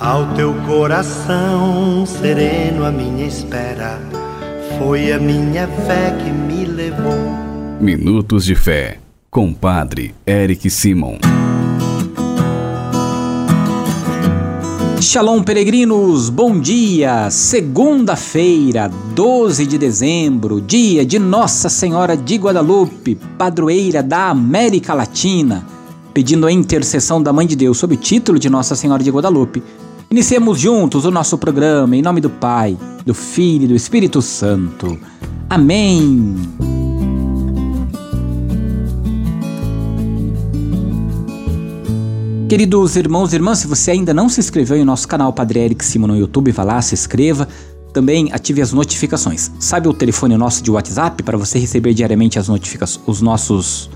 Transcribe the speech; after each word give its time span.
Ao 0.00 0.26
teu 0.34 0.52
coração 0.66 2.04
sereno, 2.04 2.84
a 2.84 2.90
minha 2.90 3.24
espera 3.28 4.00
foi 4.76 5.12
a 5.12 5.20
minha 5.20 5.68
fé 5.68 6.10
que 6.18 6.32
me 6.32 6.64
levou. 6.64 7.14
Minutos 7.80 8.44
de 8.44 8.56
Fé, 8.56 8.98
com 9.30 9.54
Padre 9.54 10.12
Eric 10.26 10.68
Simon. 10.68 11.18
Shalom, 15.00 15.44
peregrinos, 15.44 16.28
bom 16.28 16.58
dia! 16.58 17.30
Segunda-feira, 17.30 18.90
12 19.14 19.64
de 19.64 19.78
dezembro, 19.78 20.60
dia 20.60 21.06
de 21.06 21.20
Nossa 21.20 21.68
Senhora 21.68 22.16
de 22.16 22.34
Guadalupe, 22.34 23.14
padroeira 23.38 24.02
da 24.02 24.30
América 24.30 24.92
Latina. 24.92 25.64
Pedindo 26.12 26.48
a 26.48 26.52
intercessão 26.52 27.22
da 27.22 27.32
Mãe 27.32 27.46
de 27.46 27.54
Deus 27.54 27.78
sob 27.78 27.94
o 27.94 27.96
título 27.96 28.40
de 28.40 28.50
Nossa 28.50 28.74
Senhora 28.76 29.02
de 29.02 29.10
Guadalupe, 29.10 29.62
Iniciemos 30.10 30.60
juntos 30.60 31.04
o 31.04 31.10
nosso 31.10 31.36
programa 31.38 31.96
em 31.96 32.02
nome 32.02 32.20
do 32.20 32.30
Pai, 32.30 32.76
do 33.04 33.14
Filho 33.14 33.64
e 33.64 33.68
do 33.68 33.74
Espírito 33.74 34.22
Santo. 34.22 34.98
Amém. 35.48 36.36
Queridos 42.48 42.94
irmãos 42.94 43.32
e 43.32 43.36
irmãs, 43.36 43.58
se 43.58 43.66
você 43.66 43.90
ainda 43.90 44.14
não 44.14 44.28
se 44.28 44.38
inscreveu 44.38 44.76
em 44.76 44.84
nosso 44.84 45.08
canal 45.08 45.32
Padre 45.32 45.60
Eric 45.60 45.84
Simo 45.84 46.06
no 46.06 46.16
YouTube, 46.16 46.52
vá 46.52 46.62
lá, 46.62 46.80
se 46.80 46.94
inscreva. 46.94 47.48
Também 47.92 48.30
ative 48.32 48.60
as 48.60 48.72
notificações. 48.72 49.50
Sabe 49.58 49.88
o 49.88 49.94
telefone 49.94 50.36
nosso 50.36 50.62
de 50.62 50.70
WhatsApp 50.70 51.22
para 51.22 51.38
você 51.38 51.58
receber 51.58 51.94
diariamente 51.94 52.38
as 52.38 52.48
notificações, 52.48 53.02
os 53.08 53.20
nossos, 53.20 53.90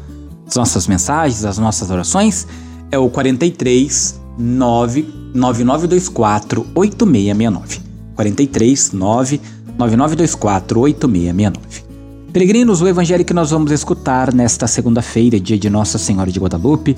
as 0.46 0.56
nossas 0.56 0.86
mensagens, 0.86 1.44
as 1.44 1.58
nossas 1.58 1.90
orações? 1.90 2.46
É 2.90 2.98
o 2.98 3.08
43 3.10 4.27
99924 4.38 6.66
8669. 6.74 7.80
43 8.14 8.92
99924 8.92 10.80
8669. 10.80 11.88
Peregrinos, 12.32 12.82
o 12.82 12.88
evangelho 12.88 13.24
que 13.24 13.34
nós 13.34 13.50
vamos 13.50 13.72
escutar 13.72 14.32
nesta 14.32 14.66
segunda-feira, 14.66 15.40
dia 15.40 15.58
de 15.58 15.68
Nossa 15.68 15.98
Senhora 15.98 16.30
de 16.30 16.38
Guadalupe, 16.38 16.96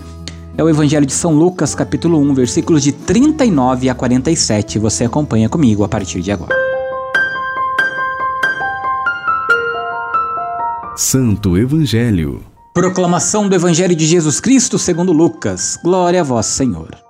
é 0.56 0.62
o 0.62 0.68
Evangelho 0.68 1.06
de 1.06 1.12
São 1.12 1.32
Lucas, 1.32 1.74
capítulo 1.74 2.18
1, 2.18 2.34
versículos 2.34 2.82
de 2.82 2.92
39 2.92 3.88
a 3.88 3.94
47. 3.94 4.78
Você 4.78 5.04
acompanha 5.04 5.48
comigo 5.48 5.84
a 5.84 5.88
partir 5.88 6.20
de 6.20 6.32
agora. 6.32 6.54
Santo 10.96 11.56
Evangelho. 11.56 12.42
Proclamação 12.74 13.48
do 13.48 13.54
Evangelho 13.54 13.96
de 13.96 14.04
Jesus 14.04 14.38
Cristo 14.38 14.78
segundo 14.78 15.12
Lucas. 15.12 15.78
Glória 15.82 16.20
a 16.20 16.24
vós, 16.24 16.46
Senhor. 16.46 17.09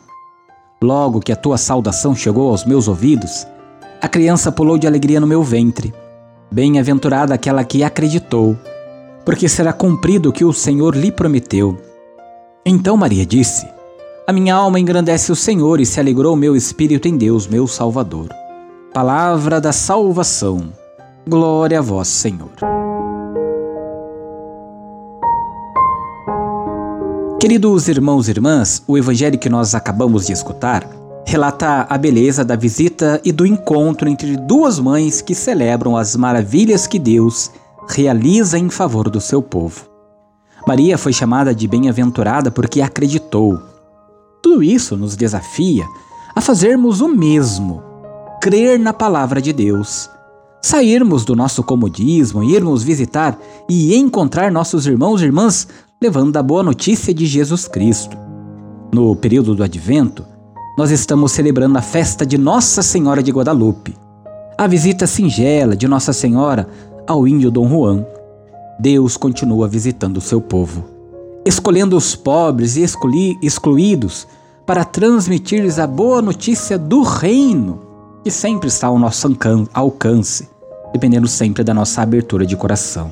Logo 0.83 1.19
que 1.19 1.31
a 1.31 1.35
tua 1.35 1.57
saudação 1.57 2.15
chegou 2.15 2.49
aos 2.49 2.65
meus 2.65 2.87
ouvidos, 2.87 3.45
a 4.01 4.07
criança 4.07 4.51
pulou 4.51 4.79
de 4.79 4.87
alegria 4.87 5.19
no 5.19 5.27
meu 5.27 5.43
ventre. 5.43 5.93
Bem-aventurada 6.51 7.35
aquela 7.35 7.63
que 7.63 7.83
acreditou, 7.83 8.57
porque 9.23 9.47
será 9.47 9.71
cumprido 9.71 10.29
o 10.29 10.33
que 10.33 10.43
o 10.43 10.51
Senhor 10.51 10.95
lhe 10.95 11.11
prometeu. 11.11 11.77
Então 12.65 12.97
Maria 12.97 13.23
disse: 13.23 13.67
A 14.25 14.33
minha 14.33 14.55
alma 14.55 14.79
engrandece 14.79 15.31
o 15.31 15.35
Senhor 15.35 15.79
e 15.79 15.85
se 15.85 15.99
alegrou 15.99 16.33
o 16.33 16.37
meu 16.37 16.55
espírito 16.55 17.07
em 17.07 17.15
Deus, 17.15 17.45
meu 17.45 17.67
Salvador. 17.67 18.29
Palavra 18.91 19.61
da 19.61 19.71
salvação. 19.71 20.73
Glória 21.29 21.77
a 21.77 21.81
vós, 21.81 22.07
Senhor. 22.07 22.49
Queridos 27.41 27.87
irmãos 27.87 28.27
e 28.27 28.31
irmãs, 28.31 28.83
o 28.85 28.95
evangelho 28.95 29.39
que 29.39 29.49
nós 29.49 29.73
acabamos 29.73 30.27
de 30.27 30.31
escutar 30.31 30.87
relata 31.25 31.87
a 31.89 31.97
beleza 31.97 32.45
da 32.45 32.55
visita 32.55 33.19
e 33.25 33.31
do 33.31 33.47
encontro 33.47 34.07
entre 34.07 34.37
duas 34.37 34.77
mães 34.77 35.23
que 35.23 35.33
celebram 35.33 35.97
as 35.97 36.15
maravilhas 36.15 36.85
que 36.85 36.99
Deus 36.99 37.49
realiza 37.89 38.59
em 38.59 38.69
favor 38.69 39.09
do 39.09 39.19
seu 39.19 39.41
povo. 39.41 39.89
Maria 40.67 40.99
foi 40.99 41.11
chamada 41.11 41.51
de 41.51 41.67
bem-aventurada 41.67 42.51
porque 42.51 42.79
acreditou. 42.79 43.59
Tudo 44.39 44.61
isso 44.61 44.95
nos 44.95 45.15
desafia 45.15 45.83
a 46.35 46.41
fazermos 46.41 47.01
o 47.01 47.07
mesmo, 47.07 47.81
crer 48.39 48.77
na 48.77 48.93
palavra 48.93 49.41
de 49.41 49.51
Deus, 49.51 50.07
sairmos 50.61 51.25
do 51.25 51.35
nosso 51.35 51.63
comodismo, 51.63 52.43
irmos 52.43 52.83
visitar 52.83 53.35
e 53.67 53.95
encontrar 53.95 54.51
nossos 54.51 54.85
irmãos 54.85 55.23
e 55.23 55.25
irmãs 55.25 55.67
levando 56.03 56.35
a 56.35 56.41
boa 56.41 56.63
notícia 56.63 57.13
de 57.13 57.27
Jesus 57.27 57.67
Cristo. 57.67 58.17
No 58.91 59.15
período 59.15 59.53
do 59.53 59.63
Advento, 59.63 60.25
nós 60.75 60.89
estamos 60.89 61.31
celebrando 61.31 61.77
a 61.77 61.81
festa 61.81 62.25
de 62.25 62.39
Nossa 62.39 62.81
Senhora 62.81 63.21
de 63.21 63.31
Guadalupe, 63.31 63.95
a 64.57 64.65
visita 64.65 65.05
singela 65.05 65.75
de 65.75 65.87
Nossa 65.87 66.11
Senhora 66.11 66.67
ao 67.07 67.27
índio 67.27 67.51
Dom 67.51 67.69
Juan. 67.69 68.03
Deus 68.79 69.15
continua 69.15 69.67
visitando 69.67 70.17
o 70.17 70.21
seu 70.21 70.41
povo, 70.41 70.85
escolhendo 71.45 71.95
os 71.95 72.15
pobres 72.15 72.77
e 72.77 72.83
excluídos 73.43 74.27
para 74.65 74.83
transmitir-lhes 74.83 75.77
a 75.77 75.85
boa 75.85 76.19
notícia 76.19 76.79
do 76.79 77.03
reino, 77.03 77.79
que 78.23 78.31
sempre 78.31 78.69
está 78.69 78.87
ao 78.87 78.97
nosso 78.97 79.37
alcance, 79.71 80.49
dependendo 80.91 81.27
sempre 81.27 81.63
da 81.63 81.75
nossa 81.75 82.01
abertura 82.01 82.43
de 82.43 82.57
coração. 82.57 83.11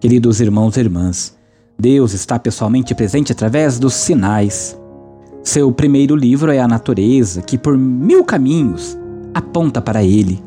Queridos 0.00 0.40
irmãos 0.40 0.76
e 0.76 0.80
irmãs, 0.80 1.40
Deus 1.78 2.12
está 2.12 2.38
pessoalmente 2.38 2.94
presente 2.94 3.32
através 3.32 3.78
dos 3.78 3.94
sinais. 3.94 4.78
Seu 5.42 5.72
primeiro 5.72 6.14
livro 6.14 6.50
é 6.50 6.60
a 6.60 6.68
natureza, 6.68 7.42
que 7.42 7.58
por 7.58 7.76
mil 7.76 8.24
caminhos 8.24 8.96
aponta 9.34 9.80
para 9.80 10.02
ele. 10.02 10.42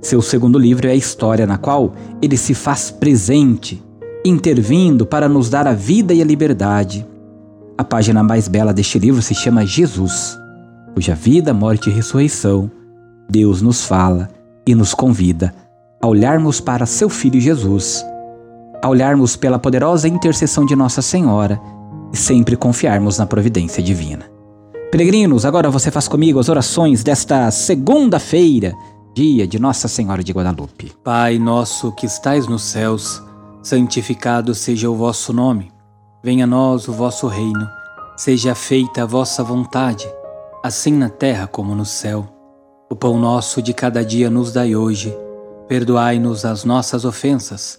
Seu 0.00 0.22
segundo 0.22 0.58
livro 0.58 0.86
é 0.86 0.92
a 0.92 0.96
história, 0.96 1.46
na 1.46 1.58
qual 1.58 1.94
ele 2.22 2.36
se 2.36 2.54
faz 2.54 2.90
presente, 2.90 3.82
intervindo 4.24 5.04
para 5.04 5.28
nos 5.28 5.50
dar 5.50 5.66
a 5.66 5.72
vida 5.72 6.14
e 6.14 6.22
a 6.22 6.24
liberdade. 6.24 7.06
A 7.76 7.82
página 7.82 8.22
mais 8.22 8.48
bela 8.48 8.72
deste 8.72 8.98
livro 8.98 9.22
se 9.22 9.34
chama 9.34 9.66
Jesus, 9.66 10.38
cuja 10.94 11.14
vida, 11.14 11.52
morte 11.52 11.90
e 11.90 11.92
ressurreição 11.92 12.70
Deus 13.30 13.60
nos 13.60 13.84
fala 13.84 14.30
e 14.66 14.74
nos 14.74 14.94
convida 14.94 15.54
a 16.00 16.06
olharmos 16.06 16.60
para 16.60 16.86
seu 16.86 17.10
Filho 17.10 17.38
Jesus 17.38 18.02
a 18.82 18.88
olharmos 18.88 19.36
pela 19.36 19.58
poderosa 19.58 20.08
intercessão 20.08 20.64
de 20.64 20.76
Nossa 20.76 21.02
Senhora 21.02 21.60
e 22.12 22.16
sempre 22.16 22.56
confiarmos 22.56 23.18
na 23.18 23.26
providência 23.26 23.82
divina. 23.82 24.30
Peregrinos, 24.90 25.44
agora 25.44 25.70
você 25.70 25.90
faz 25.90 26.08
comigo 26.08 26.38
as 26.38 26.48
orações 26.48 27.02
desta 27.02 27.50
segunda-feira, 27.50 28.72
dia 29.14 29.46
de 29.46 29.58
Nossa 29.58 29.86
Senhora 29.86 30.22
de 30.22 30.32
Guadalupe. 30.32 30.92
Pai 31.04 31.38
nosso 31.38 31.92
que 31.92 32.06
estais 32.06 32.46
nos 32.46 32.62
céus, 32.62 33.22
santificado 33.62 34.54
seja 34.54 34.88
o 34.88 34.94
vosso 34.94 35.32
nome. 35.32 35.70
Venha 36.24 36.44
a 36.44 36.46
nós 36.46 36.88
o 36.88 36.92
vosso 36.92 37.26
reino. 37.26 37.68
Seja 38.16 38.54
feita 38.54 39.02
a 39.02 39.06
vossa 39.06 39.44
vontade, 39.44 40.08
assim 40.64 40.92
na 40.92 41.08
terra 41.08 41.46
como 41.46 41.74
no 41.74 41.84
céu. 41.84 42.26
O 42.90 42.96
pão 42.96 43.18
nosso 43.18 43.60
de 43.60 43.74
cada 43.74 44.04
dia 44.04 44.30
nos 44.30 44.52
dai 44.52 44.74
hoje. 44.74 45.14
Perdoai-nos 45.68 46.44
as 46.46 46.64
nossas 46.64 47.04
ofensas, 47.04 47.78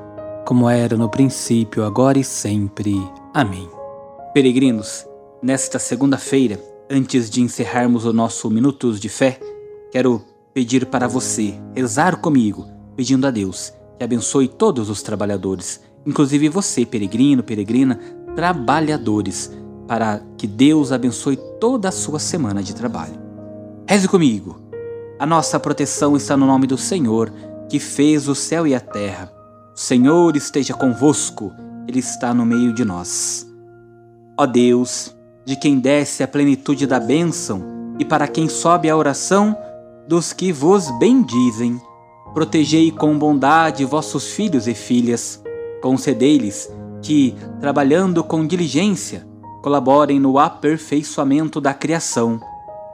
como 0.51 0.69
era 0.69 0.97
no 0.97 1.07
princípio, 1.07 1.85
agora 1.85 2.19
e 2.19 2.25
sempre. 2.25 2.93
Amém. 3.33 3.69
Peregrinos, 4.33 5.07
nesta 5.41 5.79
segunda-feira, 5.79 6.59
antes 6.89 7.29
de 7.29 7.41
encerrarmos 7.41 8.03
o 8.03 8.11
nosso 8.11 8.49
Minutos 8.49 8.99
de 8.99 9.07
Fé, 9.07 9.39
quero 9.93 10.21
pedir 10.53 10.87
para 10.87 11.07
você 11.07 11.53
rezar 11.73 12.17
comigo, 12.17 12.67
pedindo 12.97 13.25
a 13.25 13.31
Deus 13.31 13.71
que 13.97 14.03
abençoe 14.03 14.49
todos 14.49 14.89
os 14.89 15.01
trabalhadores, 15.01 15.79
inclusive 16.05 16.49
você, 16.49 16.85
peregrino, 16.85 17.41
peregrina, 17.41 17.97
trabalhadores, 18.35 19.49
para 19.87 20.21
que 20.37 20.47
Deus 20.47 20.91
abençoe 20.91 21.37
toda 21.61 21.87
a 21.87 21.93
sua 21.93 22.19
semana 22.19 22.61
de 22.61 22.75
trabalho. 22.75 23.17
Reze 23.87 24.05
comigo. 24.05 24.59
A 25.17 25.25
nossa 25.25 25.57
proteção 25.57 26.17
está 26.17 26.35
no 26.35 26.45
nome 26.45 26.67
do 26.67 26.77
Senhor, 26.77 27.31
que 27.69 27.79
fez 27.79 28.27
o 28.27 28.35
céu 28.35 28.67
e 28.67 28.75
a 28.75 28.81
terra. 28.81 29.39
O 29.73 29.79
Senhor 29.79 30.35
esteja 30.35 30.73
convosco, 30.73 31.53
Ele 31.87 31.99
está 31.99 32.33
no 32.33 32.45
meio 32.45 32.73
de 32.73 32.83
nós. 32.83 33.49
Ó 34.37 34.45
Deus, 34.45 35.15
de 35.45 35.55
quem 35.55 35.79
desce 35.79 36.21
a 36.21 36.27
plenitude 36.27 36.85
da 36.85 36.99
bênção 36.99 37.95
e 37.97 38.03
para 38.03 38.27
quem 38.27 38.49
sobe 38.49 38.89
a 38.89 38.97
oração 38.97 39.55
dos 40.09 40.33
que 40.33 40.51
vos 40.51 40.91
bendizem, 40.99 41.79
protegei 42.33 42.91
com 42.91 43.17
bondade 43.17 43.85
vossos 43.85 44.31
filhos 44.31 44.67
e 44.67 44.73
filhas, 44.73 45.41
concedei-lhes 45.81 46.69
que, 47.01 47.33
trabalhando 47.61 48.25
com 48.25 48.45
diligência, 48.45 49.25
colaborem 49.63 50.19
no 50.19 50.37
aperfeiçoamento 50.37 51.61
da 51.61 51.73
criação, 51.73 52.41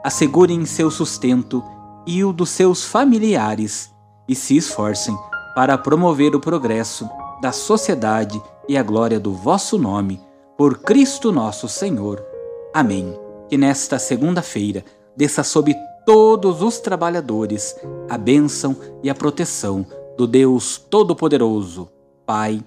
assegurem 0.04 0.64
seu 0.64 0.92
sustento 0.92 1.60
e 2.06 2.22
o 2.22 2.32
dos 2.32 2.50
seus 2.50 2.84
familiares 2.84 3.92
e 4.28 4.34
se 4.34 4.56
esforcem 4.56 5.16
para 5.58 5.76
promover 5.76 6.36
o 6.36 6.40
progresso 6.40 7.10
da 7.42 7.50
sociedade 7.50 8.40
e 8.68 8.76
a 8.76 8.82
glória 8.84 9.18
do 9.18 9.32
vosso 9.32 9.76
nome, 9.76 10.20
por 10.56 10.78
Cristo 10.78 11.32
nosso 11.32 11.68
Senhor. 11.68 12.24
Amém. 12.72 13.12
Que 13.48 13.58
nesta 13.58 13.98
segunda-feira 13.98 14.84
desça 15.16 15.42
sobre 15.42 15.74
todos 16.06 16.62
os 16.62 16.78
trabalhadores 16.78 17.74
a 18.08 18.16
bênção 18.16 18.76
e 19.02 19.10
a 19.10 19.14
proteção 19.16 19.84
do 20.16 20.28
Deus 20.28 20.78
Todo-Poderoso, 20.78 21.88
Pai, 22.24 22.62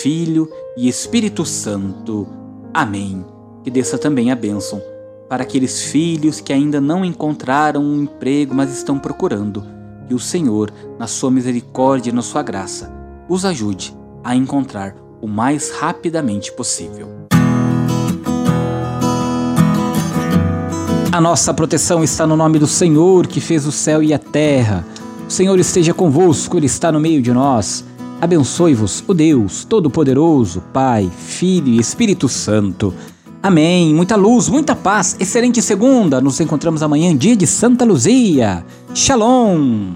Filho 0.00 0.48
e 0.76 0.88
Espírito 0.88 1.44
Santo. 1.44 2.24
Amém. 2.72 3.26
Que 3.64 3.70
desça 3.70 3.98
também 3.98 4.30
a 4.30 4.36
bênção 4.36 4.80
para 5.28 5.42
aqueles 5.42 5.82
filhos 5.82 6.40
que 6.40 6.52
ainda 6.52 6.80
não 6.80 7.04
encontraram 7.04 7.82
um 7.82 8.04
emprego, 8.04 8.54
mas 8.54 8.70
estão 8.70 8.96
procurando. 8.96 9.77
E 10.10 10.14
o 10.14 10.18
Senhor, 10.18 10.72
na 10.98 11.06
sua 11.06 11.30
misericórdia 11.30 12.10
e 12.10 12.14
na 12.14 12.22
sua 12.22 12.42
graça, 12.42 12.90
os 13.28 13.44
ajude 13.44 13.94
a 14.24 14.34
encontrar 14.34 14.94
o 15.20 15.26
mais 15.26 15.70
rapidamente 15.70 16.50
possível. 16.52 17.08
A 21.12 21.20
nossa 21.20 21.52
proteção 21.52 22.04
está 22.04 22.26
no 22.26 22.36
nome 22.36 22.58
do 22.58 22.66
Senhor, 22.66 23.26
que 23.26 23.40
fez 23.40 23.66
o 23.66 23.72
céu 23.72 24.02
e 24.02 24.14
a 24.14 24.18
terra. 24.18 24.86
O 25.26 25.30
Senhor 25.30 25.58
esteja 25.58 25.92
convosco, 25.92 26.56
Ele 26.56 26.66
está 26.66 26.92
no 26.92 27.00
meio 27.00 27.20
de 27.20 27.32
nós. 27.32 27.84
Abençoe-vos 28.20 29.04
o 29.06 29.14
Deus 29.14 29.64
Todo-Poderoso, 29.64 30.62
Pai, 30.72 31.10
Filho 31.16 31.68
e 31.68 31.78
Espírito 31.78 32.28
Santo. 32.28 32.94
Amém. 33.42 33.94
Muita 33.94 34.16
luz, 34.16 34.48
muita 34.48 34.74
paz. 34.74 35.16
Excelente 35.18 35.62
segunda. 35.62 36.20
Nos 36.20 36.40
encontramos 36.40 36.82
amanhã, 36.82 37.16
dia 37.16 37.36
de 37.36 37.46
Santa 37.46 37.84
Luzia. 37.84 38.64
Shalom. 38.94 39.92